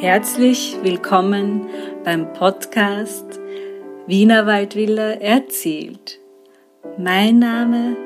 Herzlich 0.00 0.76
willkommen 0.84 1.66
beim 2.04 2.32
Podcast 2.32 3.40
Wienerwaldvilla 4.06 5.14
erzählt. 5.14 6.20
Mein 6.96 7.40
Name 7.40 7.96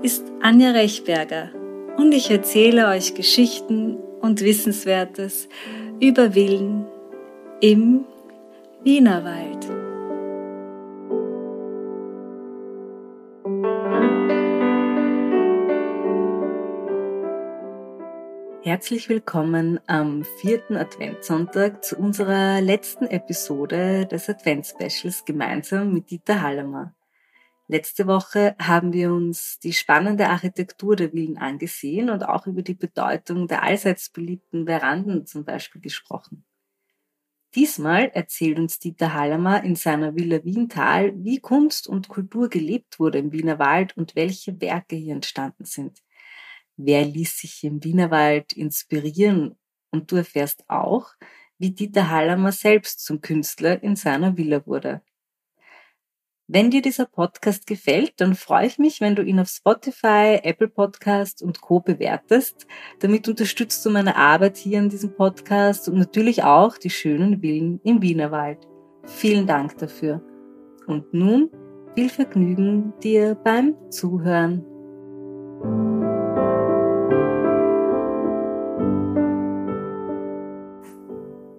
ist 0.00 0.22
Anja 0.42 0.70
Rechberger 0.70 1.50
und 1.96 2.12
ich 2.12 2.30
erzähle 2.30 2.86
euch 2.86 3.14
Geschichten 3.14 3.96
und 4.20 4.42
Wissenswertes 4.42 5.48
über 5.98 6.34
Villen 6.34 6.86
im 7.60 8.04
Wienerwald. 8.84 9.66
Herzlich 18.70 19.08
willkommen 19.08 19.80
am 19.88 20.22
vierten 20.22 20.76
Adventssonntag 20.76 21.84
zu 21.84 21.96
unserer 21.96 22.60
letzten 22.60 23.04
Episode 23.08 24.06
des 24.06 24.28
Adventspecials 24.28 25.24
gemeinsam 25.24 25.92
mit 25.92 26.12
Dieter 26.12 26.40
Hallemer. 26.40 26.94
Letzte 27.66 28.06
Woche 28.06 28.54
haben 28.60 28.92
wir 28.92 29.12
uns 29.12 29.58
die 29.58 29.72
spannende 29.72 30.28
Architektur 30.28 30.94
der 30.94 31.10
Villen 31.10 31.36
angesehen 31.36 32.10
und 32.10 32.22
auch 32.22 32.46
über 32.46 32.62
die 32.62 32.74
Bedeutung 32.74 33.48
der 33.48 33.64
allseits 33.64 34.08
beliebten 34.08 34.66
Veranden 34.66 35.26
zum 35.26 35.44
Beispiel 35.44 35.80
gesprochen. 35.80 36.44
Diesmal 37.56 38.12
erzählt 38.14 38.60
uns 38.60 38.78
Dieter 38.78 39.14
Hallemer 39.14 39.64
in 39.64 39.74
seiner 39.74 40.14
Villa 40.14 40.44
Wiental, 40.44 41.12
wie 41.16 41.40
Kunst 41.40 41.88
und 41.88 42.08
Kultur 42.08 42.48
gelebt 42.48 43.00
wurde 43.00 43.18
im 43.18 43.32
Wiener 43.32 43.58
Wald 43.58 43.96
und 43.96 44.14
welche 44.14 44.60
Werke 44.60 44.94
hier 44.94 45.14
entstanden 45.14 45.64
sind. 45.64 46.04
Wer 46.82 47.04
ließ 47.04 47.38
sich 47.38 47.62
im 47.64 47.84
Wienerwald 47.84 48.54
inspirieren? 48.54 49.54
Und 49.90 50.10
du 50.10 50.16
erfährst 50.16 50.64
auch, 50.68 51.08
wie 51.58 51.72
Dieter 51.72 52.08
Hallamer 52.08 52.52
selbst 52.52 53.04
zum 53.04 53.20
Künstler 53.20 53.82
in 53.82 53.96
seiner 53.96 54.38
Villa 54.38 54.66
wurde. 54.66 55.02
Wenn 56.48 56.70
dir 56.70 56.80
dieser 56.80 57.04
Podcast 57.04 57.66
gefällt, 57.66 58.14
dann 58.16 58.34
freue 58.34 58.66
ich 58.66 58.78
mich, 58.78 59.02
wenn 59.02 59.14
du 59.14 59.22
ihn 59.22 59.38
auf 59.38 59.48
Spotify, 59.48 60.40
Apple 60.42 60.68
Podcast 60.68 61.42
und 61.42 61.60
Co 61.60 61.80
bewertest. 61.80 62.66
Damit 63.00 63.28
unterstützt 63.28 63.84
du 63.84 63.90
meine 63.90 64.16
Arbeit 64.16 64.56
hier 64.56 64.78
in 64.78 64.88
diesem 64.88 65.14
Podcast 65.14 65.86
und 65.86 65.98
natürlich 65.98 66.44
auch 66.44 66.78
die 66.78 66.90
schönen 66.90 67.42
Villen 67.42 67.80
im 67.84 68.00
Wienerwald. 68.00 68.66
Vielen 69.04 69.46
Dank 69.46 69.76
dafür. 69.76 70.22
Und 70.86 71.12
nun 71.12 71.50
viel 71.94 72.08
Vergnügen 72.08 72.94
dir 73.02 73.34
beim 73.34 73.76
Zuhören. 73.90 74.69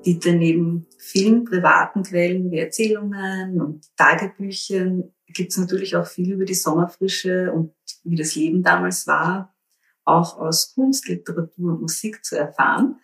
Die 0.05 0.19
daneben 0.19 0.87
vielen 0.97 1.45
privaten 1.45 2.03
Quellen 2.03 2.51
wie 2.51 2.59
Erzählungen 2.59 3.61
und 3.61 3.95
Tagebüchern 3.95 5.13
gibt 5.27 5.51
es 5.51 5.57
natürlich 5.57 5.95
auch 5.95 6.05
viel 6.05 6.33
über 6.33 6.45
die 6.45 6.55
Sommerfrische 6.55 7.51
und 7.51 7.73
wie 8.03 8.15
das 8.15 8.35
Leben 8.35 8.63
damals 8.63 9.07
war, 9.07 9.55
auch 10.03 10.37
aus 10.37 10.73
Kunst, 10.73 11.07
Literatur 11.07 11.73
und 11.73 11.81
Musik 11.81 12.23
zu 12.25 12.37
erfahren. 12.37 12.99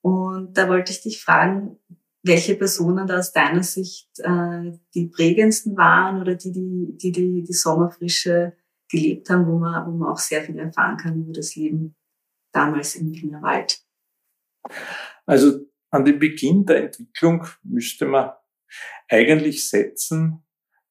Und 0.00 0.56
da 0.56 0.68
wollte 0.68 0.92
ich 0.92 1.02
dich 1.02 1.22
fragen, 1.22 1.78
welche 2.22 2.56
Personen 2.56 3.06
da 3.06 3.18
aus 3.18 3.32
deiner 3.32 3.62
Sicht 3.62 4.08
äh, 4.20 4.72
die 4.94 5.06
prägendsten 5.06 5.76
waren 5.76 6.20
oder 6.20 6.34
die 6.34 6.52
die, 6.52 6.96
die, 6.96 7.12
die, 7.12 7.42
die 7.42 7.52
Sommerfrische 7.52 8.56
gelebt 8.88 9.28
haben, 9.30 9.46
wo 9.46 9.58
man, 9.58 9.86
wo 9.86 9.96
man 9.96 10.12
auch 10.12 10.18
sehr 10.18 10.42
viel 10.42 10.58
erfahren 10.58 10.96
kann 10.96 11.20
über 11.20 11.32
das 11.32 11.56
Leben 11.56 11.94
damals 12.52 12.94
im 12.94 13.12
Wiener 13.12 13.42
Wald. 13.42 13.80
Also 15.24 15.66
an 15.96 16.04
den 16.04 16.18
Beginn 16.18 16.66
der 16.66 16.84
Entwicklung 16.84 17.46
müsste 17.62 18.04
man 18.06 18.32
eigentlich 19.08 19.68
setzen, 19.68 20.44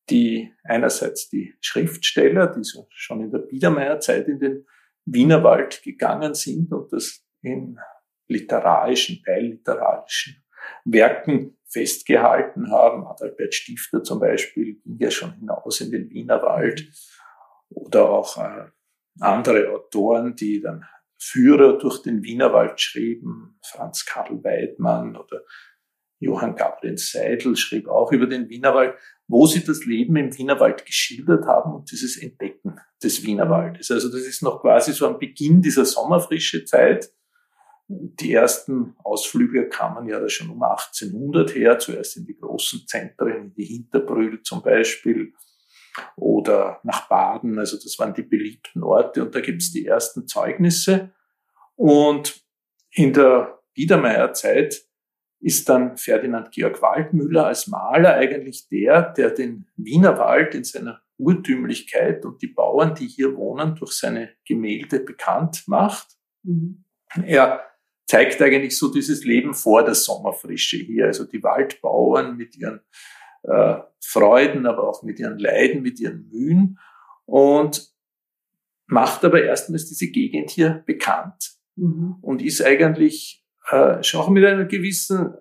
die 0.09 0.52
einerseits 0.63 1.30
die 1.30 1.53
Schriftsteller, 1.62 2.47
die 2.47 2.63
so 2.63 2.88
schon 2.90 3.22
in 3.22 3.31
der 3.31 3.40
Biedermeierzeit 3.40 4.28
in 4.28 4.40
den 4.40 4.66
Wienerwald 5.06 5.84
gegangen 5.84 6.34
sind 6.34 6.72
und 6.72 6.91
das 6.91 7.24
in 7.41 7.78
literarischen, 8.28 9.22
teilliterarischen 9.24 10.44
Werken 10.85 11.57
festgehalten 11.68 12.72
haben. 12.72 13.06
Adalbert 13.06 13.53
Stifter 13.53 14.03
zum 14.03 14.19
Beispiel 14.19 14.80
ging 14.81 14.97
ja 14.97 15.12
schon 15.12 15.34
hinaus 15.34 15.81
in 15.81 15.91
den 15.91 16.09
Wienerwald 16.09 16.84
oder 17.69 18.09
auch 18.09 18.38
äh, 18.38 18.66
andere 19.19 19.69
Autoren, 19.69 20.35
die 20.35 20.62
dann 20.62 20.84
Führer 21.18 21.78
durch 21.78 22.02
den 22.02 22.24
Wienerwald 22.24 22.80
schrieben. 22.80 23.59
Franz 23.64 24.06
Karl 24.06 24.44
Weidmann 24.44 25.16
oder 25.16 25.42
Johann 26.20 26.56
Gabriel 26.56 26.98
Seidel 26.98 27.56
schrieb 27.56 27.88
auch 27.88 28.12
über 28.12 28.28
den 28.28 28.50
Wienerwald, 28.50 28.96
wo 29.28 29.46
sie 29.46 29.64
das 29.64 29.86
Leben 29.86 30.16
im 30.16 30.38
Wienerwald 30.38 30.86
geschildert 30.86 31.46
haben 31.46 31.74
und 31.74 31.92
dieses 31.92 32.18
Entdecken 32.18 32.80
des 33.04 33.24
Wienerwaldes. 33.25 33.92
Also 33.92 34.09
das 34.09 34.22
ist 34.22 34.44
noch 34.44 34.62
quasi 34.62 34.94
so 34.94 35.08
am 35.08 35.20
Beginn 35.20 35.62
dieser 35.62 35.86
sommerfrische 35.86 36.64
Zeit. 36.66 37.12
Die 37.88 38.34
ersten 38.34 38.96
Ausflüge 39.04 39.70
kamen 39.70 40.08
ja 40.08 40.28
schon 40.30 40.50
um 40.50 40.64
1800 40.64 41.54
her, 41.54 41.78
zuerst 41.78 42.18
in 42.18 42.25
die 42.25 42.38
großen 42.38 42.88
Zentren, 42.88 43.36
in 43.36 43.54
die 43.54 43.66
Hinterbrühl 43.66 44.42
zum 44.42 44.64
Beispiel, 44.64 45.34
oder 46.16 46.79
nach 46.83 47.07
Baden. 47.07 47.59
Also 47.59 47.78
das 47.78 47.97
waren 48.00 48.13
die 48.13 48.23
beliebten 48.23 48.83
Orte 48.83 49.23
und 49.23 49.35
da 49.35 49.41
gibt 49.41 49.61
es 49.61 49.72
die 49.72 49.85
ersten 49.85 50.28
Zeugnisse. 50.28 51.11
Und 51.75 52.44
in 52.91 53.13
der 53.13 53.59
Biedermeierzeit 53.73 54.85
ist 55.39 55.69
dann 55.69 55.97
Ferdinand 55.97 56.51
Georg 56.51 56.81
Waldmüller 56.81 57.47
als 57.47 57.67
Maler 57.67 58.16
eigentlich 58.16 58.67
der, 58.69 59.13
der 59.13 59.31
den 59.31 59.67
Wiener 59.75 60.17
Wald 60.17 60.56
in 60.56 60.63
seiner 60.63 61.01
Urtümlichkeit 61.17 62.25
und 62.25 62.41
die 62.41 62.47
Bauern, 62.47 62.95
die 62.95 63.07
hier 63.07 63.35
wohnen, 63.35 63.75
durch 63.75 63.94
seine 63.94 64.31
Gemälde 64.47 65.00
bekannt 65.00 65.63
macht. 65.67 66.17
Mhm. 66.44 66.83
Er 67.25 67.62
zeigt 68.07 68.41
eigentlich 68.41 68.77
so 68.77 68.91
dieses 68.91 69.23
Leben 69.23 69.53
vor 69.53 69.83
der 69.83 69.95
Sommerfrische 69.95 70.77
hier, 70.77 71.06
also 71.06 71.25
die 71.25 71.44
Waldbauern 71.44 72.35
mit 72.35 72.56
ihren 72.57 72.81
äh, 73.47 73.78
Freuden, 74.03 74.66
aber 74.66 74.88
auch 74.88 75.03
mit 75.03 75.19
ihren 75.19 75.39
Leiden, 75.39 75.81
mit 75.81 76.00
ihren 76.00 76.28
Mühen 76.29 76.79
und 77.25 77.89
macht 78.88 79.25
aber 79.25 79.44
erstmals 79.44 79.88
diese 79.88 80.11
Gegend 80.11 80.51
hier 80.51 80.83
bekannt 80.85 81.56
mhm. 81.75 82.17
und 82.22 82.41
ist 82.41 82.63
eigentlich 82.63 83.44
äh, 83.69 84.03
schon 84.03 84.22
auch 84.22 84.29
mit 84.29 84.45
einem 84.45 84.67
gewissen 84.67 85.33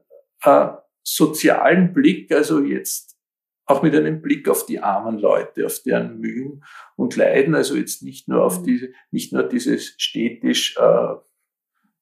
äh, 0.42 0.69
sozialen 1.03 1.92
Blick, 1.92 2.32
also 2.32 2.62
jetzt 2.62 3.15
auch 3.66 3.82
mit 3.82 3.94
einem 3.94 4.21
Blick 4.21 4.48
auf 4.48 4.66
die 4.66 4.81
armen 4.81 5.19
Leute, 5.19 5.65
auf 5.66 5.81
deren 5.81 6.19
Mühen 6.19 6.65
und 6.97 7.16
Leiden, 7.16 7.54
also 7.54 7.76
jetzt 7.76 8.03
nicht 8.03 8.28
nur 8.28 8.42
auf 8.42 8.60
mhm. 8.60 8.65
diese, 8.65 8.88
nicht 9.10 9.32
nur 9.32 9.42
dieses 9.42 9.94
stetisch 9.98 10.76
äh, 10.78 11.15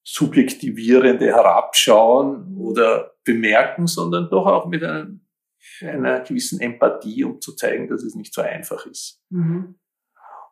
subjektivierende 0.04 1.26
Herabschauen 1.26 2.56
oder 2.56 3.12
Bemerken, 3.24 3.86
sondern 3.86 4.28
doch 4.30 4.46
auch 4.46 4.66
mit 4.66 4.82
einem 4.82 5.21
einer 5.82 6.20
gewissen 6.20 6.60
Empathie, 6.60 7.24
um 7.24 7.40
zu 7.40 7.54
zeigen, 7.54 7.88
dass 7.88 8.02
es 8.02 8.14
nicht 8.14 8.32
so 8.34 8.42
einfach 8.42 8.86
ist. 8.86 9.22
Mhm. 9.30 9.78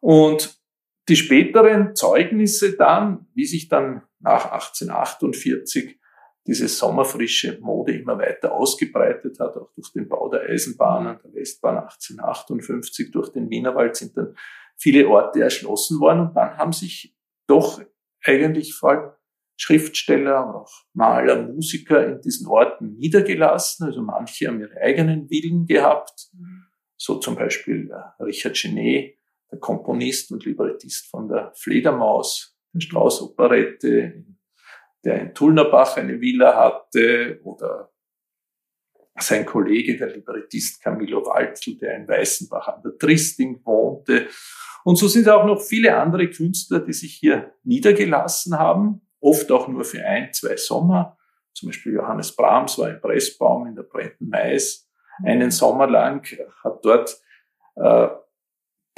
Und 0.00 0.60
die 1.08 1.16
späteren 1.16 1.94
Zeugnisse 1.94 2.76
dann, 2.76 3.26
wie 3.34 3.46
sich 3.46 3.68
dann 3.68 4.02
nach 4.20 4.52
1848 4.52 5.98
diese 6.46 6.68
sommerfrische 6.68 7.58
Mode 7.60 7.92
immer 7.92 8.18
weiter 8.18 8.52
ausgebreitet 8.52 9.38
hat, 9.41 9.56
auch 9.56 9.72
durch 9.74 9.92
den 9.92 10.08
Bau 10.08 10.28
der 10.28 10.42
Eisenbahnen, 10.42 11.18
der 11.22 11.34
Westbahn 11.34 11.78
1858 11.78 13.10
durch 13.10 13.30
den 13.30 13.50
Wienerwald 13.50 13.97
sind 13.97 14.16
dann 14.16 14.36
viele 14.76 15.06
Orte 15.08 15.42
erschlossen 15.42 16.00
worden 16.00 16.28
und 16.28 16.34
dann 16.34 16.56
haben 16.56 16.72
sich 16.72 17.15
doch 17.47 17.82
eigentlich 18.24 18.74
vor 18.74 18.91
allem 18.91 19.10
Schriftsteller, 19.60 20.54
auch 20.54 20.72
Maler, 20.95 21.42
Musiker 21.42 22.07
in 22.07 22.22
diesen 22.22 22.47
Orten 22.47 22.97
niedergelassen. 22.97 23.86
Also 23.86 24.01
manche 24.01 24.48
haben 24.48 24.60
ihre 24.60 24.80
eigenen 24.80 25.28
Villen 25.28 25.66
gehabt. 25.66 26.30
So 26.97 27.18
zum 27.18 27.34
Beispiel 27.34 27.91
äh, 27.91 28.22
Richard 28.22 28.57
Genet, 28.57 29.18
der 29.53 29.59
Komponist 29.59 30.33
und 30.33 30.47
Librettist 30.47 31.10
von 31.10 31.28
der 31.28 31.53
Fledermaus, 31.54 32.57
der 32.72 32.80
Strauß-Operette, 32.80 34.24
der 35.04 35.21
in 35.21 35.34
Tullnerbach 35.34 35.98
eine 35.98 36.18
Villa 36.21 36.56
hatte, 36.56 37.41
oder 37.45 37.92
sein 39.18 39.45
Kollege, 39.45 39.98
der 39.98 40.15
Librettist 40.15 40.83
Camillo 40.83 41.27
Waldl, 41.27 41.77
der 41.77 41.97
in 41.97 42.09
Weißenbach 42.09 42.68
an 42.68 42.83
der 42.83 42.97
Tristing 42.97 43.60
wohnte. 43.65 44.28
Und 44.84 44.97
so 44.97 45.06
sind 45.06 45.28
auch 45.28 45.45
noch 45.45 45.60
viele 45.60 45.95
andere 45.98 46.30
Künstler, 46.30 46.80
die 46.80 46.95
sich 46.95 47.16
hier 47.16 47.53
niedergelassen 47.63 48.59
haben 48.59 49.03
oft 49.20 49.50
auch 49.52 49.68
nur 49.68 49.84
für 49.84 50.04
ein, 50.04 50.32
zwei 50.32 50.56
Sommer. 50.56 51.16
Zum 51.52 51.68
Beispiel 51.68 51.94
Johannes 51.94 52.34
Brahms 52.34 52.78
war 52.78 52.90
im 52.90 53.00
Pressbaum 53.00 53.66
in 53.66 53.74
der 53.74 53.82
Brenten 53.82 54.28
Mais 54.28 54.88
einen 55.24 55.50
Sommer 55.50 55.86
lang, 55.86 56.26
hat 56.62 56.84
dort 56.84 57.20
äh, 57.76 58.08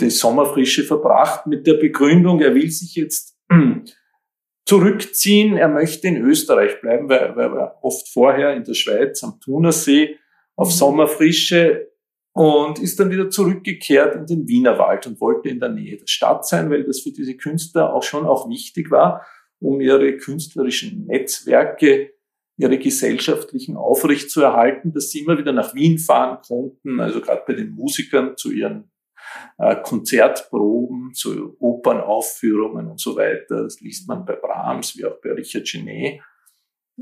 die 0.01 0.11
Sommerfrische 0.11 0.85
verbracht 0.85 1.47
mit 1.47 1.67
der 1.67 1.75
Begründung, 1.75 2.41
er 2.41 2.55
will 2.55 2.71
sich 2.71 2.95
jetzt 2.95 3.37
zurückziehen. 4.67 5.57
Er 5.57 5.69
möchte 5.69 6.09
in 6.09 6.17
Österreich 6.17 6.81
bleiben, 6.81 7.09
weil, 7.09 7.37
weil 7.37 7.53
er 7.57 7.79
oft 7.83 8.09
vorher 8.09 8.55
in 8.55 8.65
der 8.65 8.75
Schweiz 8.75 9.23
am 9.23 9.41
Thunersee 9.41 10.19
auf 10.57 10.69
mhm. 10.69 10.73
Sommerfrische 10.73 11.89
und 12.35 12.79
ist 12.79 12.99
dann 12.99 13.11
wieder 13.11 13.29
zurückgekehrt 13.29 14.15
in 14.15 14.27
den 14.27 14.49
Wienerwald 14.49 15.07
und 15.07 15.21
wollte 15.21 15.51
in 15.51 15.61
der 15.61 15.69
Nähe 15.69 15.99
der 15.99 16.07
Stadt 16.07 16.47
sein, 16.47 16.71
weil 16.71 16.85
das 16.85 17.01
für 17.01 17.13
diese 17.13 17.37
Künstler 17.37 17.93
auch 17.93 18.03
schon 18.03 18.27
auch 18.27 18.49
wichtig 18.49 18.91
war, 18.91 19.27
um 19.63 19.81
ihre 19.81 20.17
künstlerischen 20.17 21.07
Netzwerke, 21.07 22.13
ihre 22.57 22.79
gesellschaftlichen 22.79 23.77
aufrechtzuerhalten, 23.77 24.93
dass 24.93 25.11
sie 25.11 25.21
immer 25.21 25.39
wieder 25.39 25.53
nach 25.53 25.75
Wien 25.75 25.99
fahren 25.99 26.39
konnten, 26.47 27.01
also 27.01 27.21
gerade 27.21 27.43
bei 27.47 27.55
den 27.55 27.71
Musikern 27.71 28.37
zu 28.37 28.53
ihren 28.53 28.91
äh, 29.59 29.77
Konzertproben, 29.77 31.15
zu 31.15 31.57
Opernaufführungen 31.59 32.89
und 32.89 33.01
so 33.01 33.17
weiter. 33.17 33.63
Das 33.63 33.81
liest 33.81 34.09
man 34.09 34.25
bei 34.25 34.35
Brahms 34.35 34.97
wie 34.97 35.05
auch 35.05 35.21
bei 35.23 35.33
Richard 35.33 35.65
Genet. 35.65 36.21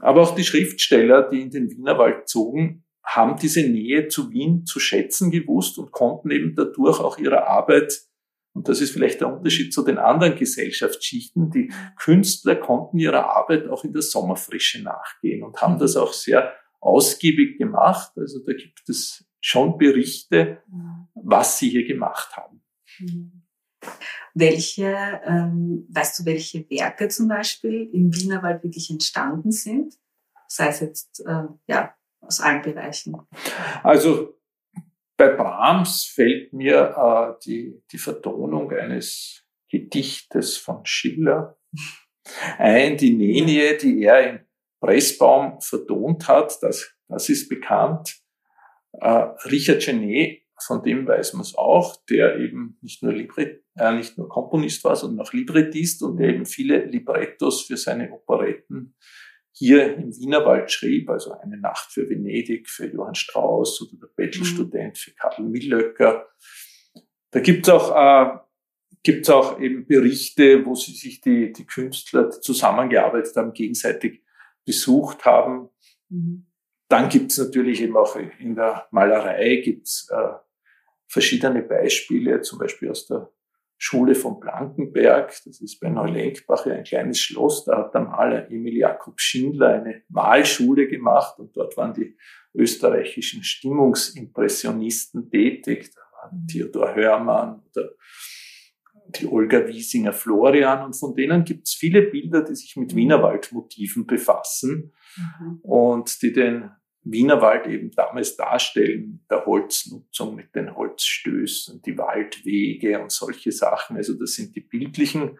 Aber 0.00 0.22
auch 0.22 0.34
die 0.34 0.44
Schriftsteller, 0.44 1.28
die 1.28 1.40
in 1.42 1.50
den 1.50 1.70
Wienerwald 1.70 2.28
zogen, 2.28 2.84
haben 3.04 3.36
diese 3.40 3.62
Nähe 3.62 4.08
zu 4.08 4.30
Wien 4.30 4.64
zu 4.66 4.78
schätzen 4.78 5.30
gewusst 5.30 5.78
und 5.78 5.90
konnten 5.90 6.30
eben 6.30 6.54
dadurch 6.54 7.00
auch 7.00 7.18
ihre 7.18 7.48
Arbeit, 7.48 8.09
und 8.52 8.68
das 8.68 8.80
ist 8.80 8.90
vielleicht 8.90 9.20
der 9.20 9.32
Unterschied 9.32 9.72
zu 9.72 9.82
den 9.84 9.98
anderen 9.98 10.36
Gesellschaftsschichten, 10.36 11.50
die 11.50 11.72
Künstler 11.96 12.56
konnten 12.56 12.98
ihrer 12.98 13.30
Arbeit 13.36 13.68
auch 13.68 13.84
in 13.84 13.92
der 13.92 14.02
Sommerfrische 14.02 14.82
nachgehen 14.82 15.42
und 15.42 15.60
haben 15.62 15.78
das 15.78 15.96
auch 15.96 16.12
sehr 16.12 16.52
ausgiebig 16.80 17.58
gemacht. 17.58 18.12
Also 18.16 18.40
da 18.44 18.52
gibt 18.52 18.88
es 18.88 19.24
schon 19.40 19.78
Berichte, 19.78 20.62
was 21.14 21.58
sie 21.58 21.70
hier 21.70 21.86
gemacht 21.86 22.36
haben. 22.36 22.62
Welche, 24.34 25.20
ähm, 25.24 25.86
weißt 25.90 26.20
du, 26.20 26.24
welche 26.24 26.68
Werke 26.70 27.08
zum 27.08 27.28
Beispiel 27.28 27.88
im 27.92 28.14
Wienerwald 28.14 28.62
wirklich 28.62 28.90
entstanden 28.90 29.52
sind? 29.52 29.94
Sei 30.48 30.68
es 30.68 30.80
jetzt, 30.80 31.20
äh, 31.26 31.44
ja, 31.66 31.94
aus 32.20 32.40
allen 32.40 32.62
Bereichen. 32.62 33.16
Also 33.82 34.39
bei 35.20 35.28
Brahms 35.28 36.06
fällt 36.06 36.54
mir 36.54 36.94
äh, 36.96 37.38
die, 37.44 37.82
die 37.92 37.98
Vertonung 37.98 38.72
eines 38.72 39.44
Gedichtes 39.70 40.56
von 40.56 40.80
Schiller 40.86 41.58
ein, 42.56 42.96
die 42.96 43.14
Nenie, 43.14 43.76
die 43.76 44.02
er 44.02 44.30
im 44.30 44.40
Pressbaum 44.80 45.60
vertont 45.60 46.26
hat, 46.26 46.56
das, 46.62 46.94
das 47.06 47.28
ist 47.28 47.50
bekannt. 47.50 48.18
Äh, 48.92 49.26
Richard 49.50 49.82
Genet, 49.82 50.40
von 50.58 50.82
dem 50.82 51.06
weiß 51.06 51.34
man 51.34 51.42
es 51.42 51.54
auch, 51.54 52.02
der 52.08 52.38
eben 52.38 52.78
nicht 52.80 53.02
nur, 53.02 53.12
Libret, 53.12 53.62
äh, 53.76 53.92
nicht 53.92 54.16
nur 54.16 54.26
Komponist 54.26 54.82
war, 54.84 54.96
sondern 54.96 55.26
auch 55.26 55.34
Librettist 55.34 56.02
und 56.02 56.16
der 56.16 56.30
eben 56.30 56.46
viele 56.46 56.86
Librettos 56.86 57.66
für 57.66 57.76
seine 57.76 58.10
Operetten 58.10 58.96
hier 59.52 59.96
im 59.96 60.16
Wienerwald 60.16 60.70
schrieb, 60.70 61.10
also 61.10 61.32
eine 61.32 61.58
Nacht 61.58 61.92
für 61.92 62.08
Venedig 62.08 62.68
für 62.68 62.86
Johann 62.86 63.14
Strauss 63.14 63.80
oder 63.82 64.00
der 64.02 64.06
Bettelstudent 64.14 64.98
für 64.98 65.10
Karl 65.12 65.42
Millöcker. 65.42 66.28
Da 67.30 67.40
gibt's 67.40 67.68
auch, 67.68 67.94
äh, 67.94 68.38
gibt's 69.02 69.28
auch 69.28 69.60
eben 69.60 69.86
Berichte, 69.86 70.64
wo 70.64 70.74
sie 70.74 70.92
sich 70.92 71.20
die, 71.20 71.52
die 71.52 71.66
Künstler 71.66 72.30
zusammengearbeitet 72.30 73.36
haben, 73.36 73.52
gegenseitig 73.52 74.22
besucht 74.64 75.24
haben. 75.24 75.68
Mhm. 76.08 76.46
Dann 76.88 77.08
gibt's 77.08 77.38
natürlich 77.38 77.82
eben 77.82 77.96
auch 77.96 78.16
in 78.16 78.54
der 78.54 78.88
Malerei 78.90 79.56
gibt's 79.56 80.08
äh, 80.10 80.34
verschiedene 81.06 81.62
Beispiele, 81.62 82.40
zum 82.42 82.58
Beispiel 82.58 82.90
aus 82.90 83.06
der 83.06 83.30
Schule 83.82 84.14
von 84.14 84.38
Blankenberg, 84.38 85.32
das 85.46 85.62
ist 85.62 85.80
bei 85.80 85.88
Neulenkbach 85.88 86.66
ein 86.66 86.84
kleines 86.84 87.18
Schloss, 87.18 87.64
da 87.64 87.78
hat 87.78 87.94
der 87.94 88.02
Maler 88.02 88.50
Emil 88.50 88.76
Jakob 88.76 89.18
Schindler 89.18 89.80
eine 89.80 90.02
Malschule 90.10 90.86
gemacht 90.86 91.38
und 91.38 91.56
dort 91.56 91.78
waren 91.78 91.94
die 91.94 92.14
österreichischen 92.52 93.42
Stimmungsimpressionisten 93.42 95.30
tätig, 95.30 95.94
da 95.94 96.00
waren 96.20 96.46
Theodor 96.46 96.94
Hörmann 96.94 97.62
oder 97.70 97.92
die 99.18 99.26
Olga 99.26 99.66
Wiesinger 99.66 100.12
Florian 100.12 100.84
und 100.84 100.92
von 100.92 101.14
denen 101.14 101.44
gibt 101.44 101.66
es 101.66 101.72
viele 101.72 102.02
Bilder, 102.02 102.42
die 102.42 102.54
sich 102.54 102.76
mit 102.76 102.94
Wienerwaldmotiven 102.94 104.06
befassen 104.06 104.92
mhm. 105.16 105.60
und 105.62 106.20
die 106.20 106.34
den 106.34 106.70
Wienerwald 107.02 107.66
eben 107.66 107.90
damals 107.92 108.36
darstellen, 108.36 109.24
der 109.30 109.46
Holznutzung 109.46 110.34
mit 110.34 110.54
den 110.54 110.76
Holzstößen, 110.76 111.80
die 111.82 111.96
Waldwege 111.96 113.00
und 113.00 113.10
solche 113.10 113.52
Sachen. 113.52 113.96
Also 113.96 114.14
das 114.14 114.34
sind 114.34 114.54
die 114.54 114.60
bildlichen 114.60 115.38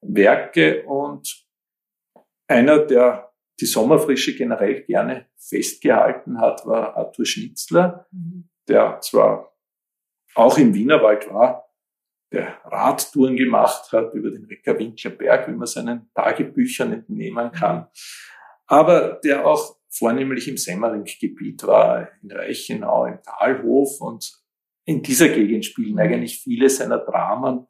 Werke 0.00 0.84
und 0.84 1.46
einer, 2.48 2.78
der 2.80 3.32
die 3.60 3.66
Sommerfrische 3.66 4.34
generell 4.34 4.82
gerne 4.82 5.26
festgehalten 5.36 6.40
hat, 6.40 6.66
war 6.66 6.96
Arthur 6.96 7.24
Schnitzler, 7.24 8.06
mhm. 8.10 8.48
der 8.68 9.00
zwar 9.00 9.56
auch 10.34 10.58
im 10.58 10.74
Wienerwald 10.74 11.32
war, 11.32 11.68
der 12.32 12.58
Radtouren 12.64 13.36
gemacht 13.36 13.92
hat 13.92 14.14
über 14.14 14.30
den 14.30 14.46
Reckerwinkler 14.46 15.10
Berg, 15.10 15.48
wie 15.48 15.52
man 15.52 15.66
seinen 15.66 16.10
Tagebüchern 16.14 16.92
entnehmen 16.92 17.52
kann, 17.52 17.88
aber 18.66 19.20
der 19.22 19.46
auch 19.46 19.76
vornehmlich 19.92 20.48
im 20.48 20.56
Semmering-Gebiet 20.56 21.64
war, 21.64 22.08
in 22.22 22.32
Reichenau, 22.32 23.06
im 23.06 23.18
Talhof 23.22 24.00
und 24.00 24.32
in 24.84 25.02
dieser 25.02 25.28
Gegend 25.28 25.64
spielen 25.64 25.98
eigentlich 25.98 26.38
viele 26.38 26.68
seiner 26.68 26.98
Dramen 26.98 27.66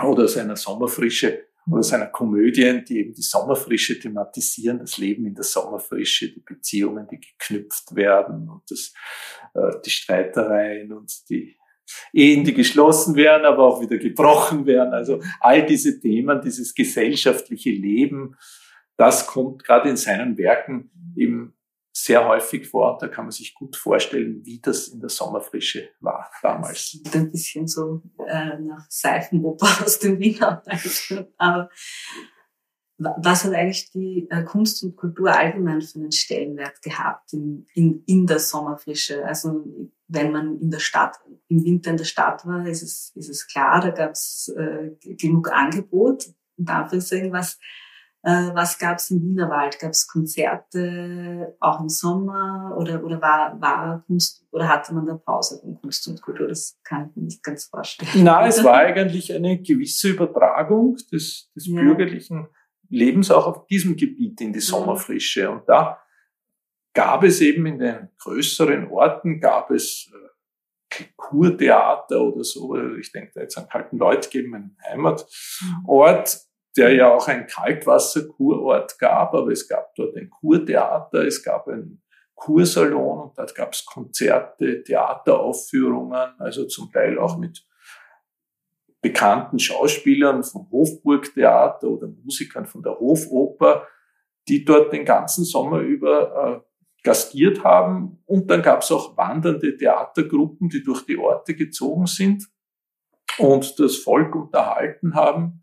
oder 0.00 0.28
seiner 0.28 0.54
Sommerfrische 0.54 1.46
oder 1.70 1.82
seiner 1.82 2.06
Komödien, 2.06 2.84
die 2.84 2.98
eben 2.98 3.14
die 3.14 3.22
Sommerfrische 3.22 3.98
thematisieren, 3.98 4.78
das 4.78 4.98
Leben 4.98 5.26
in 5.26 5.34
der 5.34 5.44
Sommerfrische, 5.44 6.32
die 6.32 6.40
Beziehungen, 6.40 7.06
die 7.10 7.20
geknüpft 7.20 7.94
werden 7.96 8.48
und 8.48 8.70
das, 8.70 8.92
äh, 9.54 9.80
die 9.84 9.90
Streitereien 9.90 10.92
und 10.92 11.28
die 11.30 11.56
Ehen, 12.12 12.44
die 12.44 12.52
geschlossen 12.52 13.16
werden, 13.16 13.46
aber 13.46 13.64
auch 13.64 13.80
wieder 13.80 13.96
gebrochen 13.96 14.66
werden. 14.66 14.92
Also 14.92 15.20
all 15.40 15.64
diese 15.64 15.98
Themen, 16.00 16.40
dieses 16.42 16.74
gesellschaftliche 16.74 17.70
Leben, 17.70 18.36
das 18.98 19.26
kommt 19.26 19.64
gerade 19.64 19.88
in 19.88 19.96
seinen 19.96 20.36
Werken 20.36 20.90
eben 21.16 21.54
sehr 21.92 22.26
häufig 22.26 22.68
vor. 22.68 22.98
Da 23.00 23.08
kann 23.08 23.24
man 23.24 23.32
sich 23.32 23.54
gut 23.54 23.76
vorstellen, 23.76 24.44
wie 24.44 24.60
das 24.60 24.88
in 24.88 25.00
der 25.00 25.08
Sommerfrische 25.08 25.90
war 26.00 26.30
damals. 26.42 27.00
Das 27.04 27.14
ein 27.14 27.30
bisschen 27.30 27.66
so 27.66 28.02
äh, 28.26 28.58
nach 28.58 28.86
Seifenoper 28.88 29.68
aus 29.84 30.00
dem 30.00 30.18
Wiener. 30.18 30.62
Aber 31.38 31.70
was 32.98 33.44
hat 33.44 33.54
eigentlich 33.54 33.90
die 33.92 34.26
äh, 34.30 34.42
Kunst 34.42 34.82
und 34.82 34.96
Kultur 34.96 35.30
allgemein 35.30 35.80
für 35.80 36.00
einen 36.00 36.10
Stellenwert 36.10 36.82
gehabt 36.82 37.32
in, 37.32 37.66
in, 37.74 38.02
in 38.06 38.26
der 38.26 38.40
Sommerfrische? 38.40 39.24
Also 39.24 39.64
wenn 40.08 40.32
man 40.32 40.60
in 40.60 40.70
der 40.70 40.80
Stadt, 40.80 41.16
im 41.46 41.64
Winter 41.64 41.92
in 41.92 41.96
der 41.96 42.04
Stadt 42.04 42.44
war, 42.46 42.66
ist 42.66 42.82
es, 42.82 43.12
ist 43.14 43.28
es 43.28 43.46
klar, 43.46 43.80
da 43.80 43.90
gab 43.90 44.10
es 44.10 44.52
äh, 44.56 44.90
genug 45.14 45.52
Angebot. 45.52 46.26
Und 46.56 46.68
dafür 46.68 46.98
ist 46.98 47.12
irgendwas 47.12 47.60
was 48.22 48.78
gab 48.78 48.98
es 48.98 49.10
im 49.10 49.22
Wienerwald? 49.22 49.78
Gab 49.78 49.90
es 49.90 50.06
Konzerte 50.08 51.56
auch 51.60 51.80
im 51.80 51.88
Sommer 51.88 52.74
oder, 52.76 53.02
oder 53.04 53.22
war, 53.22 53.60
war 53.60 54.04
Kunst 54.06 54.44
oder 54.50 54.68
hatte 54.68 54.92
man 54.92 55.06
da 55.06 55.14
Pause 55.14 55.60
von 55.60 55.80
Kunst 55.80 56.06
und 56.08 56.20
Kultur? 56.20 56.48
Das 56.48 56.78
kann 56.82 57.08
ich 57.08 57.16
mir 57.16 57.22
nicht 57.24 57.42
ganz 57.42 57.66
vorstellen. 57.66 58.10
Na, 58.24 58.46
es 58.46 58.62
war 58.64 58.74
eigentlich 58.74 59.32
eine 59.32 59.60
gewisse 59.60 60.10
Übertragung 60.10 60.96
des, 61.12 61.50
des 61.54 61.68
ja. 61.68 61.80
bürgerlichen 61.80 62.48
Lebens 62.88 63.30
auch 63.30 63.46
auf 63.46 63.66
diesem 63.66 63.96
Gebiet 63.96 64.40
in 64.40 64.52
die 64.52 64.60
Sommerfrische. 64.60 65.50
Und 65.50 65.68
da 65.68 65.98
gab 66.94 67.22
es 67.22 67.40
eben 67.40 67.66
in 67.66 67.78
den 67.78 68.08
größeren 68.18 68.90
Orten, 68.90 69.40
gab 69.40 69.70
es 69.70 70.10
äh, 70.12 71.04
Kurtheater 71.16 72.20
oder 72.20 72.42
so. 72.42 72.76
Ich 72.96 73.12
denke 73.12 73.32
da 73.34 73.42
jetzt 73.42 73.56
an 73.58 73.68
Kalten 73.68 73.98
Leutgeben, 73.98 74.54
einen 74.54 74.76
Heimatort 74.90 76.47
der 76.78 76.94
ja 76.94 77.12
auch 77.12 77.28
ein 77.28 77.46
Kaltwasserkurort 77.46 78.98
gab, 78.98 79.34
aber 79.34 79.50
es 79.50 79.68
gab 79.68 79.94
dort 79.96 80.16
ein 80.16 80.30
Kurtheater, 80.30 81.26
es 81.26 81.42
gab 81.42 81.68
einen 81.68 82.02
Kursalon 82.34 83.18
und 83.18 83.38
dort 83.38 83.54
gab 83.54 83.72
es 83.72 83.84
Konzerte, 83.84 84.84
Theateraufführungen, 84.84 86.34
also 86.38 86.66
zum 86.66 86.90
Teil 86.92 87.18
auch 87.18 87.36
mit 87.36 87.66
bekannten 89.00 89.58
Schauspielern 89.58 90.44
vom 90.44 90.70
Hofburgtheater 90.70 91.88
oder 91.88 92.08
Musikern 92.08 92.66
von 92.66 92.82
der 92.82 92.98
Hofoper, 92.98 93.86
die 94.48 94.64
dort 94.64 94.92
den 94.92 95.04
ganzen 95.04 95.44
Sommer 95.44 95.80
über 95.80 96.62
äh, 96.64 96.68
gastiert 97.02 97.64
haben. 97.64 98.22
Und 98.26 98.50
dann 98.50 98.62
gab 98.62 98.82
es 98.82 98.90
auch 98.90 99.16
wandernde 99.16 99.76
Theatergruppen, 99.76 100.68
die 100.68 100.82
durch 100.82 101.04
die 101.06 101.18
Orte 101.18 101.54
gezogen 101.54 102.06
sind 102.06 102.48
und 103.38 103.78
das 103.78 103.96
Volk 103.96 104.34
unterhalten 104.34 105.14
haben. 105.14 105.62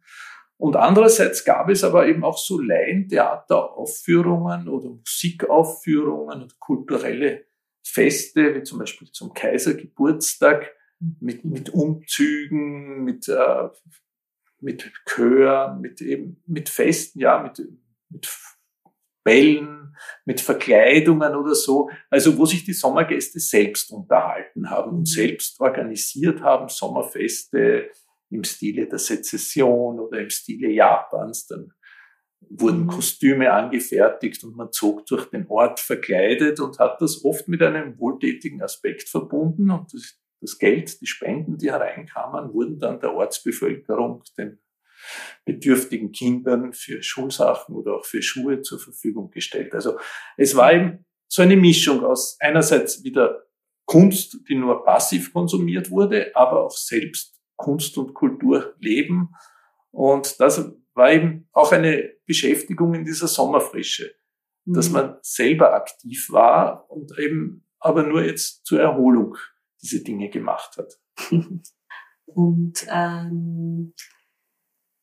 Und 0.58 0.76
andererseits 0.76 1.44
gab 1.44 1.70
es 1.70 1.84
aber 1.84 2.08
eben 2.08 2.24
auch 2.24 2.38
so 2.38 2.60
Laientheateraufführungen 2.60 4.70
oder 4.70 4.90
Musikaufführungen 4.90 6.44
oder 6.44 6.54
kulturelle 6.60 7.46
Feste, 7.86 8.56
wie 8.56 8.64
zum 8.64 8.80
Beispiel 8.80 9.12
zum 9.12 9.34
Kaisergeburtstag, 9.34 10.72
mit, 11.20 11.44
mit 11.44 11.72
Umzügen, 11.72 13.04
mit 13.04 13.28
äh, 13.28 13.68
mit 14.66 14.92
Chör, 15.06 15.78
mit 15.80 16.02
eben, 16.02 16.42
mit 16.46 16.70
Festen, 16.70 17.20
ja, 17.20 17.42
mit, 17.42 17.62
mit 18.10 18.28
Bällen, 19.24 19.96
mit 20.26 20.42
Verkleidungen 20.42 21.36
oder 21.36 21.56
so. 21.56 21.90
Also 22.10 22.38
wo 22.38 22.46
sich 22.46 22.66
die 22.66 22.74
Sommergäste 22.74 23.40
selbst 23.40 23.92
unterhalten 23.92 24.70
haben 24.70 24.92
und 24.92 25.00
mhm. 25.00 25.06
selbst 25.06 25.60
organisiert 25.60 26.42
haben, 26.42 26.70
Sommerfeste 26.70 27.90
im 28.30 28.44
Stile 28.44 28.88
der 28.88 29.00
Sezession 29.00 30.00
oder 30.00 30.20
im 30.20 30.30
Stile 30.30 30.70
Japans. 30.70 31.48
Dann 31.48 31.72
wurden 32.50 32.84
mhm. 32.84 32.88
Kostüme 32.88 33.52
angefertigt 33.52 34.44
und 34.44 34.56
man 34.56 34.72
zog 34.72 35.06
durch 35.06 35.26
den 35.30 35.48
Ort 35.48 35.80
verkleidet 35.80 36.60
und 36.60 36.80
hat 36.80 37.02
das 37.02 37.24
oft 37.24 37.48
mit 37.48 37.62
einem 37.62 38.00
wohltätigen 38.00 38.62
Aspekt 38.62 39.10
verbunden 39.10 39.70
und 39.72 39.94
das, 39.94 40.20
das 40.42 40.58
Geld, 40.58 41.02
die 41.02 41.08
Spenden, 41.08 41.58
die 41.58 41.72
hereinkamen, 41.72 42.54
wurden 42.54 42.80
dann 42.80 43.00
der 43.00 43.14
Ortsbevölkerung, 43.14 44.24
den 44.38 44.60
bedürftigen 45.46 46.12
Kindern 46.12 46.74
für 46.74 47.02
Schulsachen 47.04 47.76
oder 47.76 47.96
auch 47.96 48.06
für 48.06 48.22
Schuhe 48.22 48.62
zur 48.62 48.80
Verfügung 48.80 49.30
gestellt. 49.32 49.74
Also 49.74 49.98
es 50.38 50.56
war 50.56 50.74
eben 50.74 51.06
so 51.28 51.42
eine 51.42 51.56
Mischung 51.56 52.04
aus 52.04 52.38
einerseits 52.40 53.04
wieder 53.04 53.44
Kunst, 53.86 54.40
die 54.50 54.56
nur 54.56 54.84
passiv 54.84 55.32
konsumiert 55.32 55.92
wurde, 55.92 56.36
aber 56.36 56.66
auch 56.66 56.76
selbst 56.76 57.35
Kunst 57.66 57.98
und 57.98 58.14
Kultur 58.14 58.76
leben. 58.80 59.34
Und 59.90 60.40
das 60.40 60.72
war 60.94 61.12
eben 61.12 61.50
auch 61.52 61.72
eine 61.72 62.12
Beschäftigung 62.28 62.94
in 62.94 63.04
dieser 63.04 63.28
Sommerfrische, 63.28 64.14
mhm. 64.66 64.74
dass 64.76 64.92
man 64.92 65.18
selber 65.24 65.74
aktiv 65.74 66.28
war 66.30 66.88
und 66.92 67.18
eben 67.18 67.66
aber 67.80 68.04
nur 68.04 68.24
jetzt 68.24 68.68
zur 68.68 68.82
Erholung 68.82 69.36
diese 69.82 70.04
Dinge 70.04 70.30
gemacht 70.30 70.78
hat. 70.78 71.00
Und 72.26 72.86
ähm, 72.90 73.94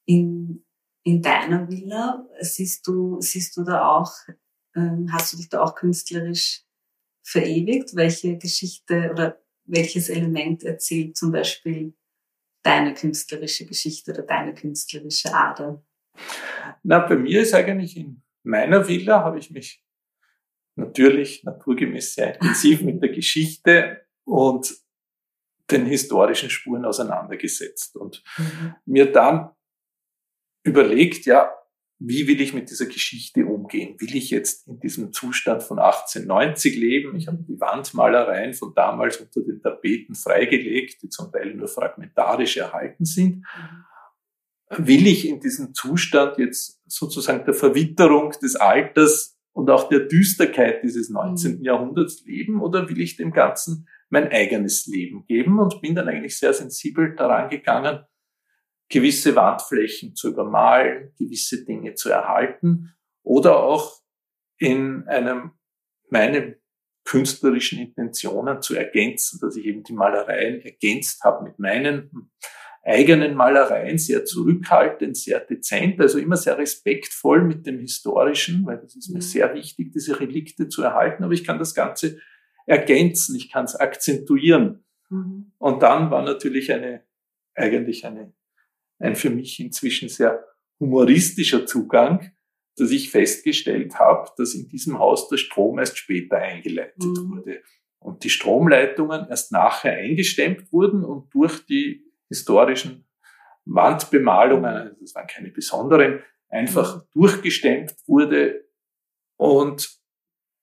in, 0.05 0.65
in 1.05 1.23
deiner 1.23 1.69
Villa 1.69 2.27
siehst 2.41 2.87
du, 2.87 3.21
siehst 3.21 3.57
du 3.57 3.63
da 3.63 3.89
auch, 3.89 4.13
ähm, 4.75 5.09
hast 5.13 5.33
du 5.33 5.37
dich 5.37 5.49
da 5.49 5.63
auch 5.63 5.75
künstlerisch 5.75 6.65
verewigt? 7.23 7.95
Welche 7.95 8.37
Geschichte 8.39 9.11
oder 9.13 9.41
welches 9.65 10.09
Element 10.09 10.65
erzählt 10.65 11.17
zum 11.17 11.31
Beispiel 11.31 11.95
deine 12.63 12.95
künstlerische 12.95 13.67
Geschichte 13.67 14.13
oder 14.13 14.23
deine 14.23 14.55
künstlerische 14.55 15.33
Ader? 15.35 15.85
Na, 16.83 17.01
bei 17.01 17.17
mir 17.17 17.43
ist 17.43 17.55
eigentlich 17.55 17.97
in 17.97 18.23
meiner 18.43 18.87
Villa 18.87 19.25
habe 19.25 19.39
ich 19.39 19.51
mich 19.51 19.85
natürlich 20.77 21.45
naturgemäß 21.45 22.15
sehr 22.15 22.35
intensiv 22.35 22.83
mit 22.83 23.03
der 23.03 23.11
Geschichte 23.11 24.07
und 24.25 24.75
den 25.71 25.87
historischen 25.87 26.51
Spuren 26.51 26.85
auseinandergesetzt 26.85 27.97
und 27.97 28.23
mhm. 28.37 28.75
mir 28.85 29.11
dann 29.11 29.51
überlegt, 30.65 31.27
ja, 31.27 31.53
wie 32.05 32.27
will 32.27 32.41
ich 32.41 32.53
mit 32.53 32.69
dieser 32.71 32.87
Geschichte 32.87 33.47
umgehen? 33.47 33.97
Will 34.01 34.17
ich 34.17 34.31
jetzt 34.31 34.67
in 34.67 34.81
diesem 34.81 35.13
Zustand 35.13 35.63
von 35.63 35.79
1890 35.79 36.77
leben? 36.77 37.17
Ich 37.17 37.29
habe 37.29 37.45
die 37.47 37.61
Wandmalereien 37.61 38.55
von 38.55 38.75
damals 38.75 39.19
unter 39.19 39.41
den 39.43 39.63
Tapeten 39.63 40.15
freigelegt, 40.15 41.03
die 41.03 41.09
zum 41.09 41.31
Teil 41.31 41.55
nur 41.55 41.69
fragmentarisch 41.69 42.57
erhalten 42.57 43.05
sind. 43.05 43.37
Mhm. 43.37 44.87
Will 44.87 45.07
ich 45.07 45.29
in 45.29 45.41
diesem 45.41 45.75
Zustand 45.75 46.39
jetzt 46.39 46.81
sozusagen 46.87 47.45
der 47.45 47.55
Verwitterung 47.55 48.33
des 48.43 48.57
Alters 48.57 49.39
und 49.53 49.71
auch 49.71 49.89
der 49.89 50.01
Düsterkeit 50.01 50.83
dieses 50.83 51.09
19. 51.11 51.59
Mhm. 51.59 51.65
Jahrhunderts 51.65 52.25
leben 52.25 52.61
oder 52.61 52.89
will 52.89 53.01
ich 53.01 53.17
dem 53.17 53.33
Ganzen 53.33 53.87
mein 54.09 54.29
eigenes 54.31 54.87
Leben 54.87 55.25
geben? 55.27 55.61
Und 55.61 55.81
bin 55.83 55.95
dann 55.95 56.09
eigentlich 56.09 56.39
sehr 56.39 56.53
sensibel 56.53 57.15
daran 57.15 57.49
gegangen, 57.49 58.01
gewisse 58.93 59.35
Wandflächen 59.35 60.15
zu 60.15 60.29
übermalen, 60.29 61.13
gewisse 61.19 61.65
Dinge 61.65 61.95
zu 61.95 62.11
erhalten 62.11 62.95
oder 63.23 63.63
auch 63.63 64.03
in 64.59 65.09
einem, 65.09 65.53
meine 66.11 66.59
künstlerischen 67.05 67.81
Intentionen 67.81 68.61
zu 68.61 68.77
ergänzen, 68.77 69.41
dass 69.41 69.57
ich 69.57 69.65
eben 69.65 69.83
die 69.83 69.95
Malereien 69.95 70.61
ergänzt 70.61 71.25
habe 71.25 71.45
mit 71.45 71.59
meinen 71.59 72.31
eigenen 72.85 73.35
Malereien, 73.35 73.97
sehr 73.97 74.25
zurückhaltend, 74.25 75.17
sehr 75.17 75.41
dezent, 75.41 76.01
also 76.01 76.19
immer 76.19 76.37
sehr 76.37 76.59
respektvoll 76.59 77.45
mit 77.45 77.67
dem 77.67 77.79
Historischen, 77.79 78.67
weil 78.67 78.79
das 78.79 78.97
ist 78.97 79.09
mir 79.09 79.17
mhm. 79.17 79.23
sehr 79.23 79.55
wichtig, 79.55 79.93
diese 79.93 80.21
Relikte 80.21 80.69
zu 80.69 80.83
erhalten, 80.83 81.25
aber 81.25 81.33
ich 81.33 81.45
kann 81.45 81.59
das 81.59 81.75
Ganze 81.75 82.19
ergänzen, 82.67 83.37
ich 83.37 83.51
kann 83.51 83.65
es 83.65 83.77
akzentuieren. 83.77 84.85
Mhm. 85.11 85.53
Und 85.59 85.83
dann 85.83 86.11
war 86.11 86.23
natürlich 86.23 86.73
eine, 86.73 87.05
eigentlich 87.55 88.05
eine 88.05 88.33
ein 89.03 89.17
für 89.17 89.31
mich 89.31 89.61
inzwischen 89.61 90.09
sehr 90.09 90.45
humoristischer 90.81 91.67
Zugang, 91.67 92.33
dass 92.77 92.91
ich 92.91 93.11
festgestellt 93.11 93.99
habe, 93.99 94.31
dass 94.37 94.55
in 94.55 94.69
diesem 94.69 94.99
Haus 94.99 95.29
der 95.29 95.37
Strom 95.37 95.79
erst 95.79 95.99
später 95.99 96.39
eingeleitet 96.39 97.03
mhm. 97.03 97.31
wurde 97.31 97.63
und 97.99 98.25
die 98.25 98.31
Stromleitungen 98.31 99.29
erst 99.29 99.53
nachher 99.53 99.93
eingestemmt 99.93 100.73
wurden 100.73 101.05
und 101.05 101.33
durch 101.35 101.65
die 101.67 102.05
historischen 102.29 103.07
Wandbemalungen, 103.65 104.65
also 104.65 104.97
das 105.01 105.15
waren 105.15 105.27
keine 105.27 105.51
besonderen, 105.51 106.21
einfach 106.49 106.97
mhm. 106.97 107.03
durchgestemmt 107.13 107.95
wurde. 108.07 108.65
Und 109.37 110.01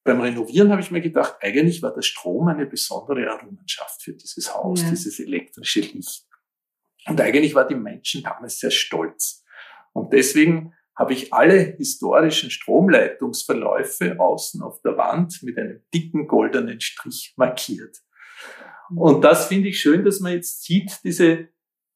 beim 0.03 0.21
Renovieren 0.21 0.71
habe 0.71 0.81
ich 0.81 0.91
mir 0.91 1.01
gedacht, 1.01 1.35
eigentlich 1.41 1.81
war 1.81 1.93
der 1.93 2.01
Strom 2.01 2.47
eine 2.47 2.65
besondere 2.65 3.25
Errungenschaft 3.25 4.01
für 4.01 4.13
dieses 4.13 4.53
Haus, 4.53 4.81
ja. 4.81 4.89
dieses 4.89 5.19
elektrische 5.19 5.81
Licht. 5.81 6.28
Und 7.09 7.19
eigentlich 7.19 7.55
war 7.55 7.67
die 7.67 7.75
Menschen 7.75 8.23
damals 8.23 8.59
sehr 8.59 8.71
stolz. 8.71 9.43
Und 9.93 10.13
deswegen 10.13 10.73
habe 10.95 11.13
ich 11.13 11.33
alle 11.33 11.75
historischen 11.77 12.51
Stromleitungsverläufe 12.51 14.19
außen 14.19 14.61
auf 14.61 14.81
der 14.81 14.97
Wand 14.97 15.39
mit 15.43 15.57
einem 15.57 15.81
dicken 15.93 16.27
goldenen 16.27 16.81
Strich 16.81 17.33
markiert. 17.37 17.97
Und 18.95 19.23
das 19.23 19.47
finde 19.47 19.69
ich 19.69 19.79
schön, 19.79 20.03
dass 20.03 20.19
man 20.19 20.33
jetzt 20.33 20.63
sieht, 20.63 20.99
diese 21.03 21.49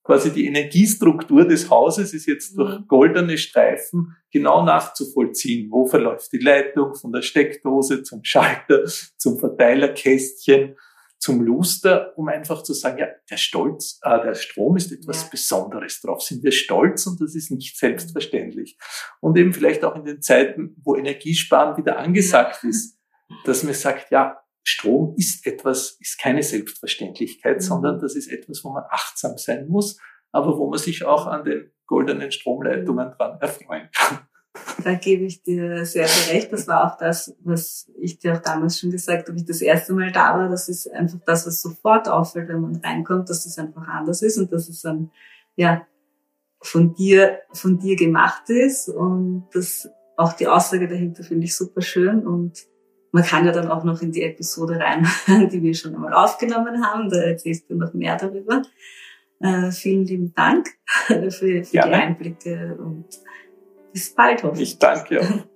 quasi 0.03 0.31
die 0.31 0.47
Energiestruktur 0.47 1.45
des 1.47 1.69
Hauses 1.69 2.13
ist 2.13 2.27
jetzt 2.27 2.57
durch 2.57 2.79
mhm. 2.79 2.87
goldene 2.87 3.37
Streifen 3.37 4.15
genau 4.31 4.63
nachzuvollziehen. 4.63 5.71
Wo 5.71 5.85
verläuft 5.85 6.31
die 6.33 6.39
Leitung 6.39 6.93
von 6.95 7.11
der 7.11 7.21
Steckdose 7.21 8.03
zum 8.03 8.23
Schalter, 8.23 8.83
zum 9.17 9.39
Verteilerkästchen, 9.39 10.75
zum 11.23 11.41
Luster, 11.41 12.17
um 12.17 12.27
einfach 12.27 12.63
zu 12.63 12.73
sagen, 12.73 12.97
ja, 12.97 13.07
der 13.29 13.37
Stolz, 13.37 13.97
äh, 14.03 14.21
der 14.21 14.33
Strom 14.33 14.75
ist 14.75 14.91
etwas 14.91 15.23
ja. 15.23 15.29
Besonderes. 15.31 16.01
Darauf 16.01 16.21
sind 16.21 16.43
wir 16.43 16.51
stolz 16.51 17.07
und 17.07 17.21
das 17.21 17.33
ist 17.33 17.49
nicht 17.49 17.77
selbstverständlich. 17.77 18.77
Und 19.21 19.37
eben 19.37 19.53
vielleicht 19.53 19.85
auch 19.85 19.95
in 19.95 20.03
den 20.03 20.21
Zeiten, 20.21 20.75
wo 20.83 20.97
Energiesparen 20.97 21.77
wieder 21.77 21.97
angesagt 21.97 22.63
ja. 22.63 22.69
ist, 22.69 22.99
dass 23.45 23.63
man 23.63 23.73
sagt, 23.73 24.11
ja, 24.11 24.37
Strom 24.63 25.15
ist 25.17 25.47
etwas, 25.47 25.95
ist 26.01 26.19
keine 26.19 26.43
Selbstverständlichkeit, 26.43 27.55
mhm. 27.55 27.61
sondern 27.61 27.99
das 27.99 28.17
ist 28.17 28.27
etwas, 28.27 28.61
wo 28.65 28.71
man 28.71 28.83
achtsam 28.89 29.37
sein 29.37 29.69
muss, 29.69 30.01
aber 30.33 30.57
wo 30.57 30.69
man 30.69 30.79
sich 30.79 31.05
auch 31.05 31.25
an 31.25 31.45
den 31.45 31.71
goldenen 31.85 32.33
Stromleitungen 32.33 33.13
dran 33.17 33.39
erfreuen 33.39 33.87
kann. 33.93 34.27
Da 34.83 34.93
gebe 34.93 35.23
ich 35.23 35.41
dir 35.41 35.85
sehr 35.85 36.07
viel 36.07 36.35
recht. 36.35 36.53
Das 36.53 36.67
war 36.67 36.85
auch 36.85 36.97
das, 36.97 37.35
was 37.43 37.89
ich 37.99 38.19
dir 38.19 38.33
auch 38.33 38.41
damals 38.41 38.79
schon 38.79 38.91
gesagt 38.91 39.27
habe, 39.27 39.37
ich 39.37 39.45
das 39.45 39.61
erste 39.61 39.93
Mal 39.93 40.11
da 40.11 40.37
war. 40.37 40.49
Das 40.49 40.69
ist 40.69 40.91
einfach 40.91 41.19
das, 41.25 41.47
was 41.47 41.61
sofort 41.61 42.07
auffällt, 42.07 42.49
wenn 42.49 42.61
man 42.61 42.75
reinkommt, 42.75 43.29
dass 43.29 43.45
das 43.45 43.57
einfach 43.57 43.87
anders 43.87 44.21
ist 44.21 44.37
und 44.37 44.51
dass 44.51 44.69
es 44.69 44.81
dann, 44.81 45.11
ja, 45.55 45.85
von 46.61 46.93
dir, 46.93 47.39
von 47.51 47.79
dir 47.79 47.95
gemacht 47.95 48.49
ist. 48.49 48.89
Und 48.89 49.47
das, 49.53 49.89
auch 50.17 50.33
die 50.33 50.47
Aussage 50.47 50.87
dahinter 50.87 51.23
finde 51.23 51.45
ich 51.45 51.55
super 51.55 51.81
schön. 51.81 52.25
Und 52.25 52.67
man 53.11 53.23
kann 53.23 53.45
ja 53.45 53.51
dann 53.51 53.69
auch 53.69 53.83
noch 53.83 54.01
in 54.01 54.11
die 54.11 54.23
Episode 54.23 54.79
rein, 54.79 55.07
die 55.51 55.63
wir 55.63 55.73
schon 55.73 55.95
einmal 55.95 56.13
aufgenommen 56.13 56.85
haben. 56.85 57.09
Da 57.09 57.17
erzählst 57.17 57.69
du 57.69 57.75
noch 57.75 57.93
mehr 57.93 58.17
darüber. 58.17 58.61
Äh, 59.39 59.71
vielen 59.71 60.05
lieben 60.05 60.33
Dank 60.35 60.67
für, 61.07 61.31
für 61.31 61.61
die 61.61 61.79
Einblicke 61.79 62.77
und 62.79 63.05
bis 63.93 64.13
bald 64.13 64.43
hoffentlich. 64.43 64.73
Ich 64.73 64.79
danke. 64.79 65.45